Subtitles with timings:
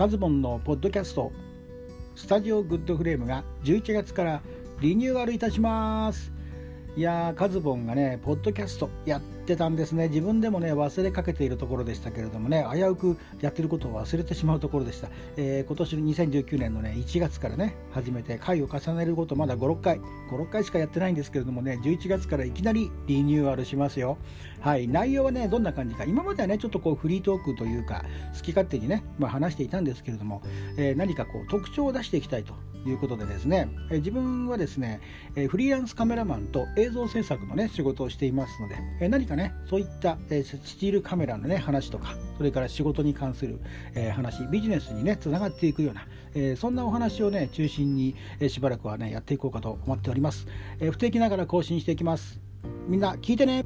[0.00, 1.30] カズボンのポッドキャスト
[2.16, 4.40] スタジオグッドフレームが11月から
[4.80, 6.32] リニューアルいたします。
[6.96, 10.08] いやーカズボンがねポッドキャストやってたんですね。
[10.08, 20.00] 自分でもね忘れかけているところでしたけれどもね危うくやってることを忘れてしまうところでした、えー、今年の2019年のね1月からね始めて回を重ねることまだ56回
[20.30, 24.18] 56回しかやってないんですけれどもね11月からいきなりリニューアルしますよ。
[24.60, 26.04] はい内容はねどんな感じか。
[26.04, 28.04] 今まではねちょっとこうフリートークというか
[28.34, 30.42] 好き勝手にね、まあ、話していたんですけれども、
[30.76, 32.54] えー、何かこう特徴を出していきたいと。
[32.86, 35.00] いうことでですね、え自分はですね、
[35.36, 43.60] えフリーランスカメラマンと映像制作のね仕事をしていますので、え何かねそういった、えスチールカメラのね話とかそれから仕事に関する、
[43.94, 50.46] え話ビジネスにねつながっていくような、えそんなお話をね中心に、えしばらくはねやっていこうかと思っております、
[50.78, 52.40] え不定期ながら更新していきます。
[52.86, 53.64] みんな聞いてね。